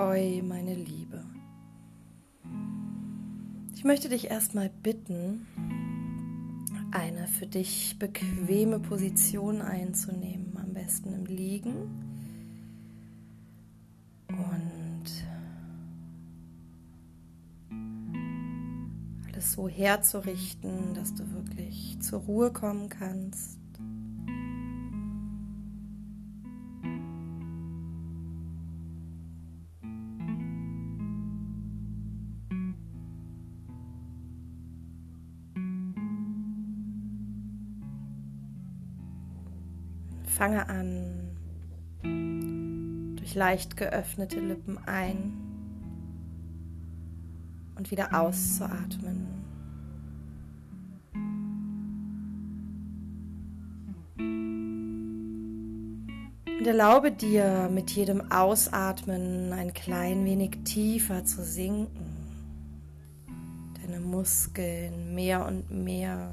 Ahoi, 0.00 0.40
meine 0.40 0.74
Liebe. 0.74 1.22
Ich 3.74 3.84
möchte 3.84 4.08
dich 4.08 4.30
erstmal 4.30 4.70
bitten, 4.70 5.46
eine 6.90 7.26
für 7.26 7.46
dich 7.46 7.98
bequeme 7.98 8.80
Position 8.80 9.60
einzunehmen, 9.60 10.56
am 10.56 10.72
besten 10.72 11.12
im 11.12 11.26
Liegen. 11.26 11.74
Und 14.28 15.04
alles 19.28 19.52
so 19.52 19.68
herzurichten, 19.68 20.94
dass 20.94 21.14
du 21.14 21.30
wirklich 21.34 22.00
zur 22.00 22.20
Ruhe 22.20 22.50
kommen 22.54 22.88
kannst. 22.88 23.59
Fange 40.40 40.66
an, 40.70 41.36
durch 43.14 43.34
leicht 43.34 43.76
geöffnete 43.76 44.40
Lippen 44.40 44.78
ein 44.86 45.34
und 47.76 47.90
wieder 47.90 48.18
auszuatmen. 48.18 49.26
Und 56.58 56.66
erlaube 56.66 57.12
dir 57.12 57.68
mit 57.70 57.90
jedem 57.90 58.32
Ausatmen 58.32 59.52
ein 59.52 59.74
klein 59.74 60.24
wenig 60.24 60.52
tiefer 60.64 61.26
zu 61.26 61.44
sinken, 61.44 62.16
deine 63.82 64.00
Muskeln 64.00 65.14
mehr 65.14 65.44
und 65.44 65.70
mehr 65.70 66.32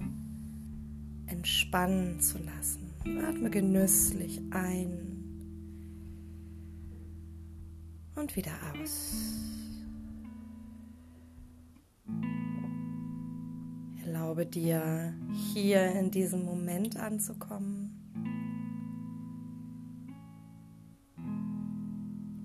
entspannen 1.25 2.21
zu 2.21 2.37
lassen. 2.37 2.86
Atme 3.27 3.49
genüsslich 3.49 4.41
ein 4.51 5.07
und 8.15 8.35
wieder 8.35 8.51
aus. 8.73 9.37
Erlaube 14.03 14.45
dir, 14.45 15.13
hier 15.53 15.91
in 15.91 16.11
diesem 16.11 16.45
Moment 16.45 16.97
anzukommen. 16.97 17.93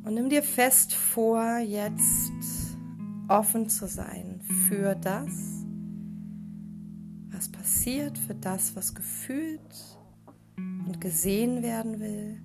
Und 0.05 0.15
nimm 0.15 0.29
dir 0.29 0.43
fest 0.43 0.95
vor, 0.95 1.59
jetzt 1.59 2.33
offen 3.29 3.69
zu 3.69 3.87
sein 3.87 4.41
für 4.69 4.95
das, 4.95 5.65
was 7.31 7.51
passiert, 7.51 8.19
für 8.19 8.35
das, 8.35 8.77
was 8.77 8.95
gefühlt 8.95 9.61
und 10.87 11.01
gesehen 11.01 11.63
werden 11.63 12.01
will. 12.01 12.41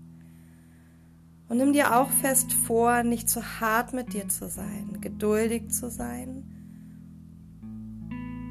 Und 1.49 1.57
nimm 1.57 1.71
dir 1.71 1.95
auch 1.95 2.09
fest 2.09 2.51
vor, 2.53 3.03
nicht 3.03 3.29
zu 3.29 3.41
hart 3.59 3.93
mit 3.93 4.13
dir 4.13 4.27
zu 4.27 4.47
sein, 4.49 4.99
geduldig 4.99 5.69
zu 5.71 5.89
sein 5.89 6.43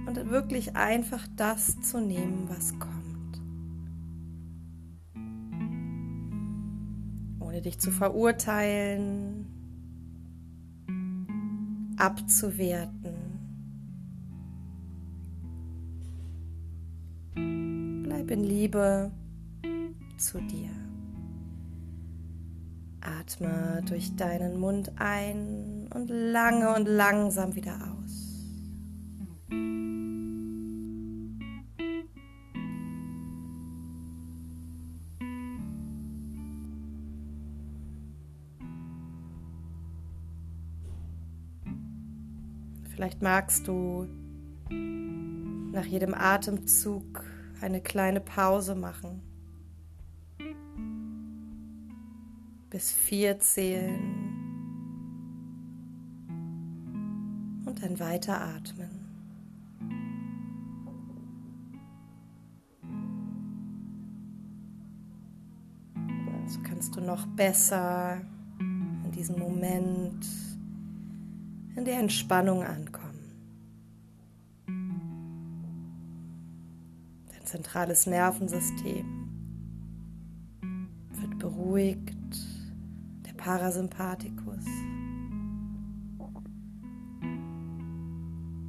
und 0.06 0.30
wirklich 0.30 0.76
einfach 0.76 1.26
das 1.36 1.80
zu 1.82 2.00
nehmen, 2.00 2.48
was 2.48 2.78
kommt. 2.78 2.96
Ohne 7.40 7.60
dich 7.60 7.78
zu 7.78 7.90
verurteilen, 7.90 9.46
abzuwerten. 11.98 13.14
Bleib 18.04 18.30
in 18.30 18.44
Liebe 18.44 19.10
zu 20.16 20.40
dir. 20.40 20.70
Atme 23.00 23.82
durch 23.88 24.16
deinen 24.16 24.58
Mund 24.58 24.92
ein 24.96 25.88
und 25.94 26.08
lange 26.08 26.74
und 26.74 26.86
langsam 26.86 27.54
wieder 27.54 27.74
aus. 27.74 28.26
Vielleicht 42.90 43.20
magst 43.20 43.68
du 43.68 44.08
nach 44.70 45.84
jedem 45.84 46.14
Atemzug 46.14 47.22
eine 47.60 47.82
kleine 47.82 48.20
Pause 48.20 48.74
machen 48.74 49.20
bis 52.70 52.92
vier 52.92 53.38
zählen 53.38 54.26
und 57.64 57.82
dann 57.82 57.98
weiter 57.98 58.40
atmen. 58.40 59.06
So 66.46 66.60
kannst 66.62 66.94
du 66.94 67.00
noch 67.00 67.26
besser 67.26 68.20
in 68.60 69.10
diesem 69.12 69.38
Moment 69.38 70.26
in 71.74 71.84
der 71.84 71.98
Entspannung 71.98 72.62
ankommen. 72.62 73.06
Dein 77.28 77.44
zentrales 77.44 78.06
Nervensystem 78.06 79.04
wird 81.10 81.38
beruhigt 81.38 82.15
Parasympathikus. 83.46 84.64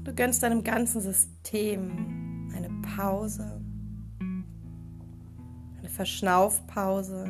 Du 0.04 0.14
gönnst 0.14 0.44
deinem 0.44 0.64
ganzen 0.64 1.02
System 1.02 2.52
eine 2.56 2.70
Pause, 2.96 3.60
eine 5.80 5.90
Verschnaufpause, 5.90 7.26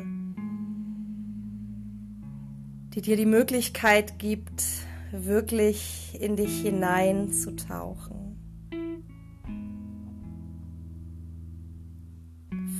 die 2.92 3.00
dir 3.00 3.16
die 3.16 3.24
Möglichkeit 3.24 4.18
gibt, 4.18 4.62
wirklich 5.10 6.18
in 6.20 6.36
dich 6.36 6.60
hineinzutauchen. 6.60 8.36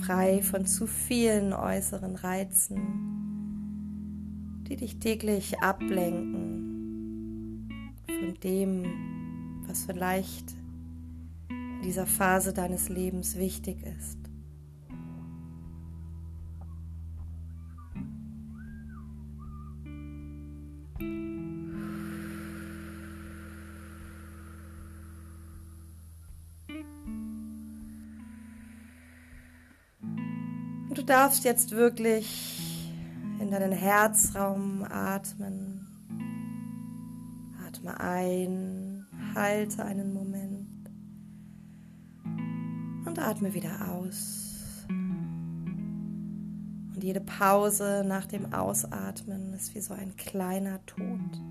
Frei 0.05 0.43
von 0.43 0.67
zu 0.67 0.85
vielen 0.85 1.53
äußeren 1.53 2.15
Reizen 2.15 3.08
die 4.69 4.75
dich 4.75 4.99
täglich 4.99 5.59
ablenken 5.59 6.49
von 8.05 8.35
dem, 8.43 8.83
was 9.67 9.85
vielleicht 9.85 10.53
in 11.49 11.81
dieser 11.83 12.05
Phase 12.05 12.53
deines 12.53 12.87
Lebens 12.89 13.37
wichtig 13.37 13.81
ist. 13.83 14.19
Und 30.89 30.97
du 30.97 31.03
darfst 31.03 31.43
jetzt 31.43 31.71
wirklich 31.71 32.58
in 33.49 33.59
deinen 33.59 33.71
Herzraum 33.71 34.83
atmen. 34.83 35.87
Atme 37.65 37.99
ein, 37.99 39.07
halte 39.33 39.83
einen 39.83 40.13
Moment 40.13 40.91
und 43.07 43.17
atme 43.17 43.55
wieder 43.55 43.89
aus. 43.89 44.85
Und 44.87 47.03
jede 47.03 47.21
Pause 47.21 48.03
nach 48.05 48.27
dem 48.27 48.53
Ausatmen 48.53 49.51
ist 49.53 49.73
wie 49.73 49.81
so 49.81 49.95
ein 49.95 50.15
kleiner 50.15 50.85
Tod. 50.85 51.41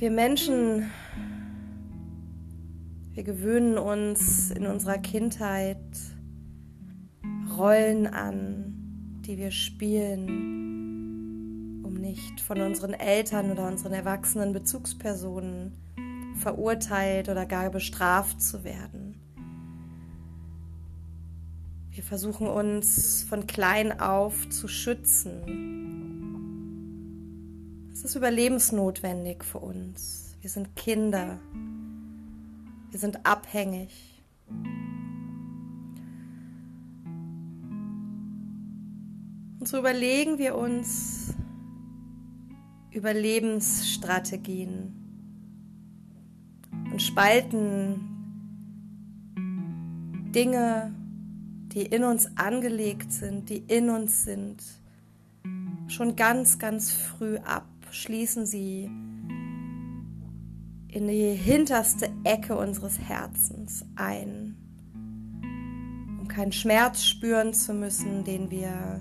Wir 0.00 0.10
Menschen, 0.10 0.90
wir 3.12 3.22
gewöhnen 3.22 3.76
uns 3.76 4.50
in 4.50 4.66
unserer 4.66 4.96
Kindheit 4.96 5.76
Rollen 7.58 8.06
an, 8.06 9.20
die 9.26 9.36
wir 9.36 9.50
spielen, 9.50 10.24
um 11.84 11.92
nicht 11.92 12.40
von 12.40 12.62
unseren 12.62 12.94
Eltern 12.94 13.50
oder 13.50 13.68
unseren 13.68 13.92
erwachsenen 13.92 14.54
Bezugspersonen 14.54 15.76
verurteilt 16.36 17.28
oder 17.28 17.44
gar 17.44 17.68
bestraft 17.68 18.40
zu 18.40 18.64
werden. 18.64 19.20
Wir 21.90 22.02
versuchen 22.02 22.46
uns 22.46 23.22
von 23.24 23.46
klein 23.46 24.00
auf 24.00 24.48
zu 24.48 24.66
schützen. 24.66 25.79
Das 28.00 28.12
ist 28.12 28.16
überlebensnotwendig 28.16 29.44
für 29.44 29.58
uns. 29.58 30.34
Wir 30.40 30.48
sind 30.48 30.74
Kinder. 30.74 31.38
Wir 32.90 32.98
sind 32.98 33.26
abhängig. 33.26 34.22
Und 39.58 39.68
so 39.68 39.78
überlegen 39.78 40.38
wir 40.38 40.56
uns 40.56 41.34
Überlebensstrategien 42.90 44.94
und 46.90 47.02
spalten 47.02 48.00
Dinge, 50.34 50.94
die 51.74 51.82
in 51.82 52.04
uns 52.04 52.34
angelegt 52.38 53.12
sind, 53.12 53.50
die 53.50 53.58
in 53.58 53.90
uns 53.90 54.24
sind, 54.24 54.62
schon 55.88 56.16
ganz, 56.16 56.58
ganz 56.58 56.92
früh 56.92 57.36
ab, 57.36 57.66
schließen 57.90 58.46
sie 58.46 58.90
in 60.88 61.06
die 61.06 61.34
hinterste 61.34 62.10
Ecke 62.24 62.56
unseres 62.56 62.98
Herzens 62.98 63.84
ein, 63.96 64.56
um 66.20 66.26
keinen 66.28 66.52
Schmerz 66.52 67.04
spüren 67.04 67.54
zu 67.54 67.74
müssen, 67.74 68.24
den 68.24 68.50
wir 68.50 69.00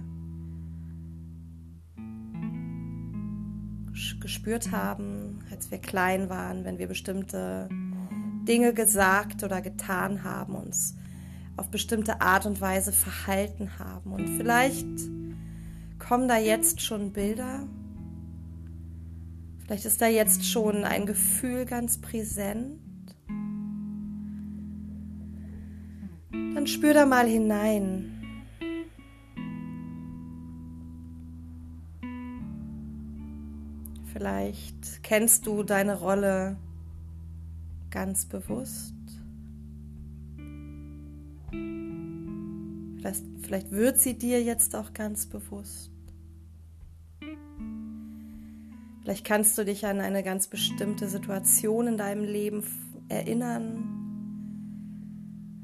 gespürt 4.20 4.72
haben, 4.72 5.40
als 5.52 5.72
wir 5.72 5.80
klein 5.80 6.30
waren, 6.30 6.64
wenn 6.64 6.78
wir 6.78 6.88
bestimmte 6.88 7.68
Dinge 8.48 8.74
gesagt 8.74 9.44
oder 9.44 9.62
getan 9.62 10.24
haben, 10.24 10.56
uns 10.56 10.96
auf 11.58 11.70
bestimmte 11.70 12.22
Art 12.22 12.46
und 12.46 12.62
Weise 12.62 12.92
verhalten 12.92 13.72
haben. 13.80 14.14
Und 14.14 14.30
vielleicht 14.38 14.88
kommen 15.98 16.28
da 16.28 16.38
jetzt 16.38 16.82
schon 16.82 17.12
Bilder, 17.12 17.68
vielleicht 19.70 19.86
ist 19.86 20.02
da 20.02 20.08
jetzt 20.08 20.44
schon 20.50 20.84
ein 20.84 21.06
Gefühl 21.06 21.64
ganz 21.64 22.02
präsent. 22.02 22.80
Dann 26.32 26.66
spür 26.66 26.96
da 26.96 27.06
mal 27.06 27.28
hinein. 27.28 28.16
Vielleicht 34.12 35.04
kennst 35.04 35.46
du 35.46 35.62
deine 35.62 36.00
Rolle 36.00 36.58
ganz 37.92 38.26
bewusst. 38.26 38.96
Vielleicht, 43.44 43.72
wird 43.72 44.00
sie 44.00 44.18
dir 44.18 44.42
jetzt 44.42 44.76
auch 44.76 44.94
ganz 44.94 45.28
bewusst. 45.28 45.92
Vielleicht 49.10 49.26
kannst 49.26 49.58
du 49.58 49.66
dich 49.66 49.88
an 49.88 50.02
eine 50.02 50.22
ganz 50.22 50.46
bestimmte 50.46 51.10
Situation 51.10 51.88
in 51.88 51.98
deinem 51.98 52.24
Leben 52.24 52.64
erinnern, 53.08 53.84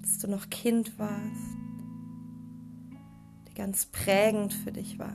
als 0.02 0.18
du 0.18 0.28
noch 0.28 0.50
Kind 0.50 0.98
warst, 0.98 1.14
die 3.48 3.54
ganz 3.54 3.86
prägend 3.86 4.52
für 4.52 4.72
dich 4.72 4.98
war. 4.98 5.14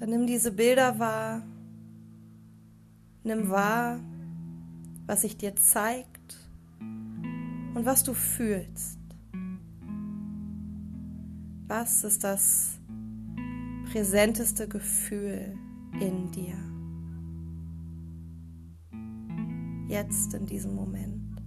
Dann 0.00 0.10
nimm 0.10 0.26
diese 0.26 0.50
Bilder 0.50 0.98
wahr. 0.98 1.46
Nimm 3.22 3.50
wahr, 3.50 4.00
was 5.06 5.20
sich 5.20 5.36
dir 5.36 5.54
zeigt 5.54 6.36
und 6.80 7.82
was 7.84 8.02
du 8.02 8.14
fühlst. 8.14 8.97
Was 11.68 12.02
ist 12.02 12.24
das 12.24 12.80
präsenteste 13.92 14.66
Gefühl 14.66 15.54
in 16.00 16.30
dir? 16.30 16.56
Jetzt 19.86 20.32
in 20.32 20.46
diesem 20.46 20.74
Moment. 20.74 21.42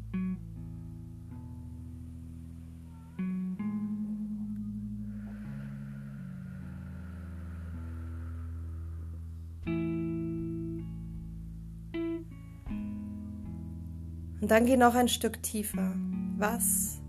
Und 14.39 14.51
dann 14.51 14.67
geh 14.67 14.77
noch 14.77 14.93
ein 14.93 15.07
Stück 15.07 15.41
tiefer. 15.41 15.95
Was 16.37 17.00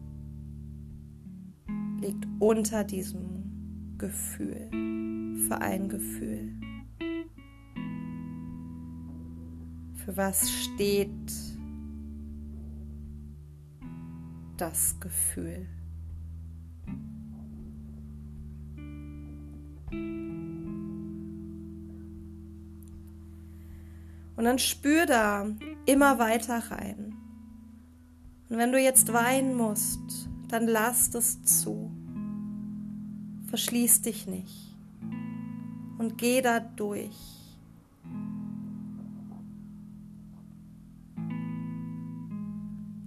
unter 2.42 2.82
diesem 2.82 3.94
Gefühl 3.98 4.68
für 5.46 5.60
ein 5.60 5.88
Gefühl? 5.88 6.52
Für 9.94 10.16
was 10.16 10.50
steht 10.50 11.08
das 14.56 14.98
Gefühl? 14.98 15.68
Und 24.34 24.44
dann 24.44 24.58
spür 24.58 25.06
da 25.06 25.46
immer 25.86 26.18
weiter 26.18 26.58
rein. 26.72 27.14
Und 28.48 28.58
wenn 28.58 28.72
du 28.72 28.80
jetzt 28.80 29.12
weinen 29.12 29.54
musst, 29.54 30.28
dann 30.48 30.66
lass 30.66 31.14
es 31.14 31.40
zu. 31.44 31.91
Verschließ 33.52 34.00
dich 34.00 34.26
nicht 34.26 34.74
und 35.98 36.16
geh 36.16 36.40
da 36.40 36.58
durch. 36.58 37.18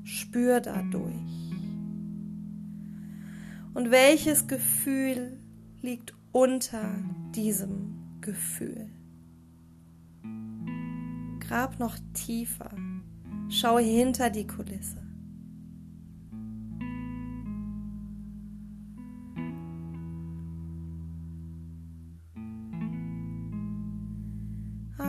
Spür 0.03 0.61
da 0.61 0.83
durch. 0.83 1.15
Und 3.73 3.89
welches 3.89 4.47
Gefühl 4.47 5.39
liegt 5.81 6.13
unter 6.31 6.93
diesem 7.35 7.95
Gefühl? 8.21 8.87
Grab 11.39 11.79
noch 11.79 11.97
tiefer. 12.13 12.69
Schau 13.49 13.79
hinter 13.79 14.29
die 14.29 14.45
Kulisse. 14.45 15.04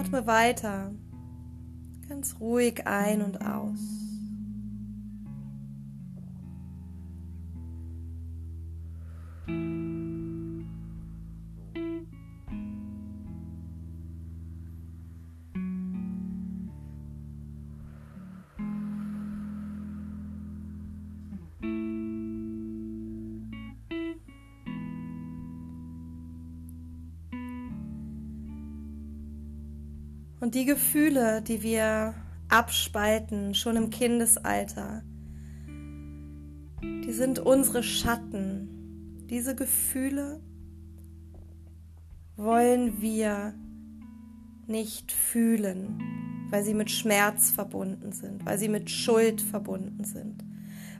Atme 0.07 0.25
weiter, 0.29 0.93
ganz 2.09 2.37
ruhig 2.39 2.87
ein 2.87 3.23
und 3.23 3.45
aus. 3.45 4.16
Und 30.47 30.55
die 30.55 30.65
Gefühle, 30.65 31.43
die 31.43 31.65
wir 31.65 32.15
abspalten, 32.49 33.53
schon 33.57 33.75
im 33.75 33.91
Kindesalter, 33.91 35.03
die 36.81 37.13
sind 37.13 37.41
unsere 37.41 37.83
Schatten. 37.83 39.27
Diese 39.29 39.57
Gefühle 39.57 40.41
wollen 42.37 43.03
wir 43.03 43.55
nicht 44.69 45.11
fühlen, 45.11 46.01
weil 46.51 46.63
sie 46.63 46.75
mit 46.75 46.93
Schmerz 46.93 47.51
verbunden 47.51 48.13
sind, 48.13 48.47
weil 48.47 48.57
sie 48.57 48.69
mit 48.69 48.89
Schuld 48.89 49.41
verbunden 49.41 50.05
sind, 50.05 50.45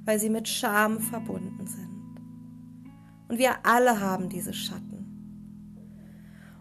weil 0.05 0.19
sie 0.19 0.29
mit 0.29 0.49
Scham 0.49 0.99
verbunden 0.99 1.69
sind. 1.69 2.19
Und 3.29 3.39
wir 3.39 3.65
alle 3.65 4.01
haben 4.01 4.29
diese 4.29 4.53
Schatten. 4.53 4.96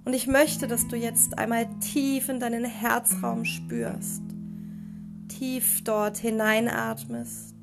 Und 0.06 0.14
ich 0.14 0.28
möchte, 0.28 0.68
dass 0.68 0.88
du 0.88 0.96
jetzt 0.96 1.40
einmal 1.40 1.68
tief 1.80 2.30
in 2.30 2.40
deinen 2.40 2.64
Herzraum 2.64 3.44
spürst, 3.44 4.22
tief 5.28 5.84
dort 5.84 6.18
hineinatmest. 6.18 7.56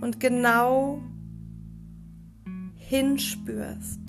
Und 0.00 0.18
genau 0.18 1.00
hinspürst, 2.74 4.00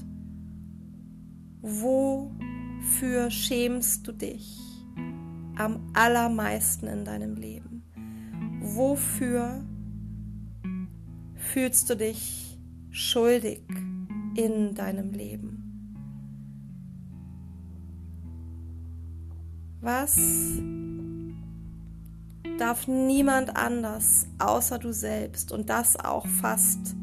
wofür 1.61 3.29
schämst 3.29 4.07
du 4.07 4.11
dich 4.11 4.57
am 5.55 5.91
allermeisten 5.93 6.87
in 6.87 7.05
deinem 7.05 7.35
Leben? 7.35 7.83
Wofür 8.61 9.63
fühlst 11.35 11.89
du 11.89 11.95
dich 11.95 12.48
schuldig 12.99 13.63
in 14.35 14.75
deinem 14.75 15.11
Leben? 15.11 15.65
Was 19.81 20.17
darf 22.57 22.87
niemand 22.87 23.55
anders 23.55 24.27
außer 24.37 24.79
du 24.79 24.91
selbst 24.91 25.53
und 25.53 25.69
das 25.69 25.97
auch 25.97 26.27
fast 26.27 26.95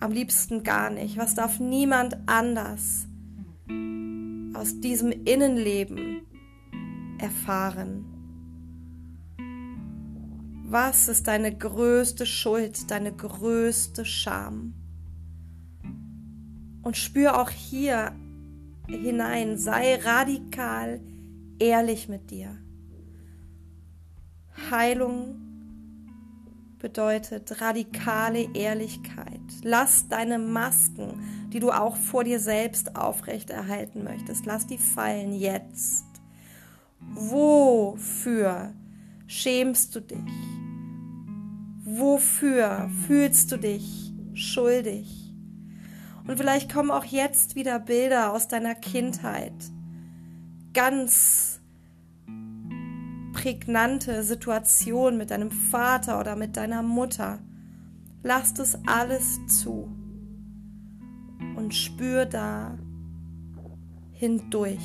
am 0.00 0.12
liebsten 0.12 0.62
gar 0.62 0.90
nicht. 0.90 1.16
Was 1.16 1.34
darf 1.34 1.58
niemand 1.58 2.18
anders 2.26 3.08
aus 4.52 4.80
diesem 4.80 5.10
Innenleben 5.10 6.20
erfahren? 7.18 8.15
Was 10.68 11.06
ist 11.06 11.28
deine 11.28 11.56
größte 11.56 12.26
Schuld, 12.26 12.90
deine 12.90 13.12
größte 13.12 14.04
Scham? 14.04 14.74
Und 16.82 16.96
spür 16.96 17.40
auch 17.40 17.50
hier 17.50 18.10
hinein, 18.88 19.58
sei 19.58 19.94
radikal 19.94 21.00
ehrlich 21.60 22.08
mit 22.08 22.32
dir. 22.32 22.58
Heilung 24.68 25.36
bedeutet 26.80 27.60
radikale 27.60 28.52
Ehrlichkeit. 28.52 29.40
Lass 29.62 30.08
deine 30.08 30.40
Masken, 30.40 31.48
die 31.52 31.60
du 31.60 31.70
auch 31.70 31.96
vor 31.96 32.24
dir 32.24 32.40
selbst 32.40 32.96
aufrechterhalten 32.96 34.02
möchtest, 34.02 34.46
lass 34.46 34.66
die 34.66 34.78
fallen 34.78 35.32
jetzt. 35.32 36.06
Wofür 37.14 38.72
schämst 39.26 39.94
du 39.94 40.00
dich? 40.00 40.18
Wofür 41.84 42.90
fühlst 43.06 43.52
du 43.52 43.58
dich 43.58 44.12
schuldig? 44.34 45.34
Und 46.26 46.38
vielleicht 46.38 46.72
kommen 46.72 46.90
auch 46.90 47.04
jetzt 47.04 47.54
wieder 47.54 47.78
Bilder 47.78 48.32
aus 48.32 48.48
deiner 48.48 48.74
Kindheit. 48.74 49.54
Ganz 50.74 51.60
prägnante 53.32 54.22
Situation 54.22 55.16
mit 55.16 55.30
deinem 55.30 55.50
Vater 55.50 56.18
oder 56.18 56.34
mit 56.34 56.56
deiner 56.56 56.82
Mutter. 56.82 57.38
Lass 58.22 58.54
das 58.54 58.78
alles 58.86 59.38
zu 59.46 59.88
und 61.54 61.74
spür 61.74 62.26
da 62.26 62.76
hindurch. 64.12 64.80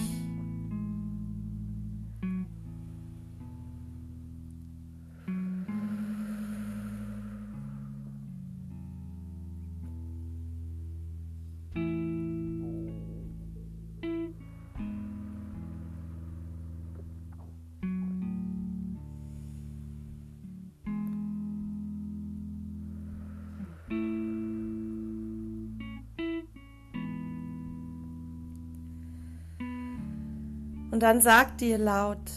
Und 30.92 31.02
dann 31.02 31.22
sag 31.22 31.58
dir 31.58 31.78
laut, 31.78 32.32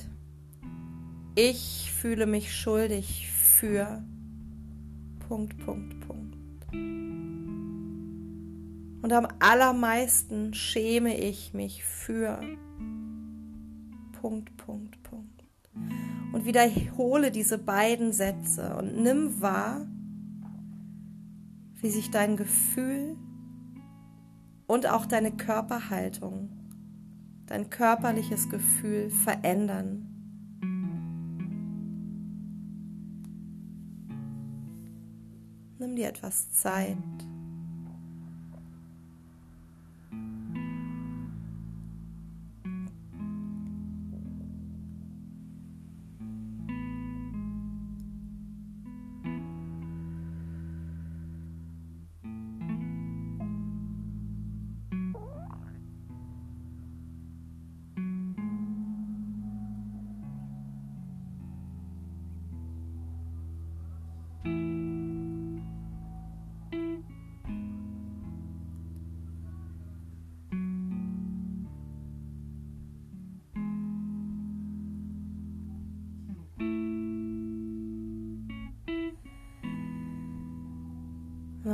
ich 1.35 1.93
fühle 1.93 2.27
mich 2.27 2.55
schuldig 2.55 3.29
für 3.29 4.05
Punkt, 5.29 5.59
Punkt, 5.59 6.01
Punkt. 6.07 6.37
Und 9.03 9.13
am 9.13 9.27
allermeisten 9.41 10.55
schäme 10.55 11.19
ich 11.19 11.53
mich 11.53 11.83
für 11.83 12.41
Punkt, 14.21 14.57
Punkt, 14.57 15.03
Punkt. 15.03 15.45
Und 16.33 16.47
wiederhole 16.47 17.33
diese 17.33 17.59
beiden 17.59 18.13
Sätze 18.13 18.77
und 18.77 19.03
nimm 19.03 19.43
wahr, 19.43 19.87
wie 21.81 21.91
sich 21.91 22.11
dein 22.11 22.37
Gefühl 22.37 23.17
und 24.67 24.89
auch 24.89 25.07
deine 25.07 25.33
Körperhaltung 25.33 26.54
dein 27.47 27.71
körperliches 27.71 28.49
Gefühl 28.49 29.11
verändern. 29.11 30.09
Nimm 35.79 35.97
dir 35.97 36.09
etwas 36.09 36.51
Zeit. 36.53 36.97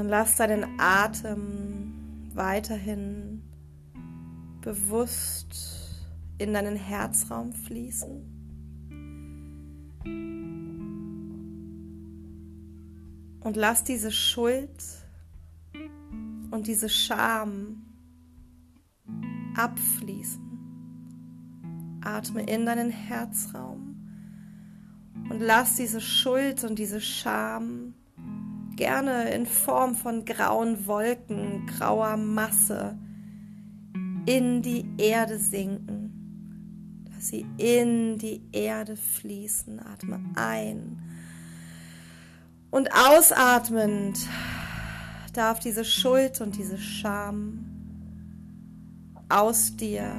Dann 0.01 0.09
lass 0.09 0.37
deinen 0.37 0.81
Atem 0.81 1.93
weiterhin 2.33 3.43
bewusst 4.63 6.09
in 6.39 6.55
deinen 6.55 6.75
Herzraum 6.75 7.53
fließen. 7.53 8.09
Und 13.41 13.57
lass 13.57 13.85
diese 13.85 14.11
Schuld 14.11 14.83
und 16.51 16.67
diese 16.67 16.89
Scham 16.89 17.83
abfließen. 19.55 20.41
Atme 22.03 22.47
in 22.47 22.65
deinen 22.65 22.89
Herzraum 22.89 23.97
und 25.29 25.41
lass 25.41 25.77
diese 25.77 26.01
Schuld 26.01 26.65
und 26.65 26.79
diese 26.79 27.03
Scham 27.03 27.93
gerne 28.81 29.31
in 29.35 29.45
Form 29.45 29.95
von 29.95 30.25
grauen 30.25 30.87
Wolken, 30.87 31.67
grauer 31.67 32.17
Masse 32.17 32.97
in 34.25 34.63
die 34.63 34.87
Erde 34.97 35.39
sinken. 35.39 37.05
Lass 37.13 37.29
sie 37.29 37.45
in 37.59 38.17
die 38.17 38.41
Erde 38.53 38.97
fließen. 38.97 39.81
Atme 39.81 40.19
ein. 40.35 40.99
Und 42.71 42.89
ausatmend 42.95 44.19
darf 45.35 45.61
diese 45.61 45.85
Schuld 45.85 46.41
und 46.41 46.57
diese 46.57 46.79
Scham 46.79 47.67
aus 49.29 49.77
dir 49.77 50.11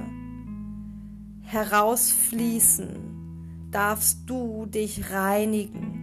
herausfließen. 1.45 3.69
Darfst 3.71 4.29
du 4.29 4.67
dich 4.67 5.09
reinigen 5.09 6.00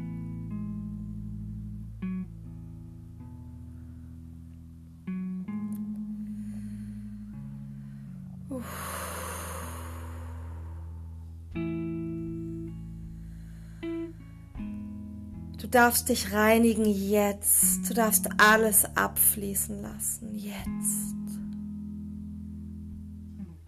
Du 15.69 15.73
darfst 15.73 16.09
dich 16.09 16.33
reinigen 16.33 16.87
jetzt. 16.87 17.91
Du 17.91 17.93
darfst 17.93 18.27
alles 18.39 18.87
abfließen 18.97 19.83
lassen 19.83 20.35
jetzt. 20.35 21.15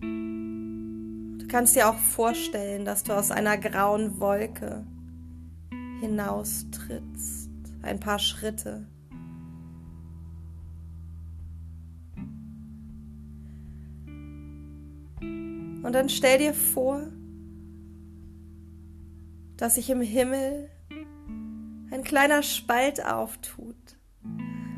Du 0.00 1.46
kannst 1.46 1.76
dir 1.76 1.90
auch 1.90 1.98
vorstellen, 1.98 2.86
dass 2.86 3.02
du 3.02 3.12
aus 3.12 3.30
einer 3.30 3.58
grauen 3.58 4.18
Wolke 4.18 4.86
hinaustrittst. 6.00 7.50
Ein 7.82 8.00
paar 8.00 8.18
Schritte. 8.18 8.86
Und 15.20 15.92
dann 15.92 16.08
stell 16.08 16.38
dir 16.38 16.54
vor, 16.54 17.02
dass 19.58 19.74
sich 19.74 19.90
im 19.90 20.00
Himmel 20.00 20.70
ein 22.00 22.04
kleiner 22.04 22.42
Spalt 22.42 23.04
auftut. 23.04 23.76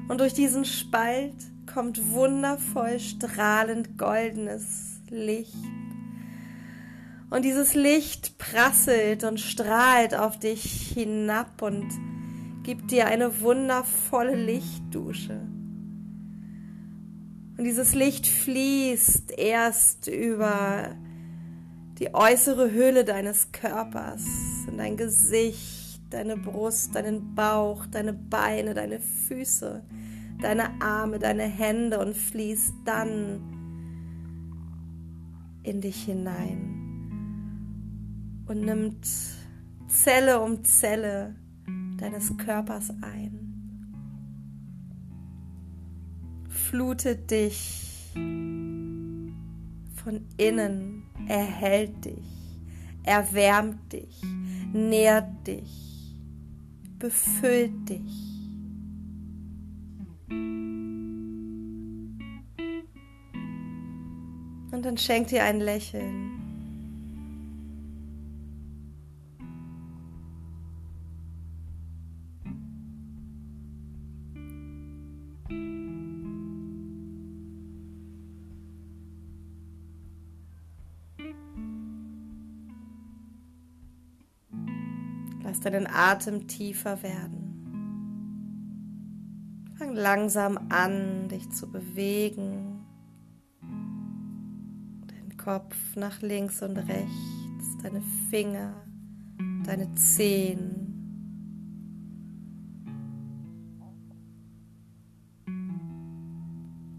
Und 0.08 0.18
durch 0.20 0.34
diesen 0.34 0.64
Spalt 0.64 1.36
kommt 1.72 2.12
wundervoll 2.12 2.98
strahlend 2.98 3.96
goldenes 3.96 5.00
Licht. 5.08 5.54
Und 7.30 7.44
dieses 7.44 7.74
Licht 7.74 8.38
prasselt 8.38 9.22
und 9.22 9.38
strahlt 9.38 10.16
auf 10.16 10.38
dich 10.38 10.92
hinab 10.94 11.62
und 11.62 11.86
gibt 12.64 12.90
dir 12.90 13.06
eine 13.06 13.40
wundervolle 13.40 14.34
Lichtdusche. 14.34 15.40
Und 17.56 17.64
dieses 17.64 17.94
Licht 17.94 18.26
fließt 18.26 19.38
erst 19.38 20.08
über 20.08 20.96
die 22.00 22.12
äußere 22.12 22.72
Hülle 22.72 23.04
deines 23.04 23.52
Körpers, 23.52 24.24
in 24.66 24.76
dein 24.76 24.96
Gesicht, 24.96 25.81
deine 26.12 26.36
Brust, 26.36 26.94
deinen 26.94 27.34
Bauch, 27.34 27.86
deine 27.86 28.12
Beine, 28.12 28.74
deine 28.74 29.00
Füße, 29.00 29.82
deine 30.40 30.80
Arme, 30.80 31.18
deine 31.18 31.44
Hände 31.44 31.98
und 31.98 32.16
fließt 32.16 32.74
dann 32.84 33.40
in 35.62 35.80
dich 35.80 36.04
hinein 36.04 36.80
und 38.46 38.60
nimmt 38.60 39.06
Zelle 39.88 40.40
um 40.40 40.64
Zelle 40.64 41.34
deines 41.98 42.36
Körpers 42.36 42.90
ein. 43.02 43.38
Flutet 46.48 47.30
dich 47.30 48.12
von 48.14 50.26
innen 50.36 51.02
erhält 51.28 52.04
dich, 52.04 52.60
erwärmt 53.04 53.92
dich, 53.92 54.22
nährt 54.72 55.46
dich, 55.46 55.91
befüllt 57.02 57.88
dich. 57.88 58.38
Und 64.70 64.82
dann 64.84 64.96
schenkt 64.96 65.32
dir 65.32 65.42
ein 65.42 65.58
Lächeln. 65.58 66.41
Lass 85.42 85.60
deinen 85.60 85.86
Atem 85.86 86.46
tiefer 86.46 87.02
werden. 87.02 87.52
Fang 89.76 89.94
langsam 89.94 90.58
an, 90.68 91.28
dich 91.28 91.50
zu 91.50 91.70
bewegen. 91.70 92.84
Dein 93.60 95.36
Kopf 95.36 95.96
nach 95.96 96.22
links 96.22 96.62
und 96.62 96.76
rechts, 96.76 97.78
deine 97.82 98.02
Finger, 98.30 98.74
deine 99.64 99.92
Zehen. 99.94 100.82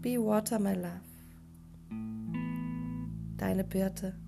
Be 0.02 0.18
water, 0.22 0.58
my 0.58 0.74
love. 0.74 1.00
Deine 3.38 3.64
Birte. 3.64 4.23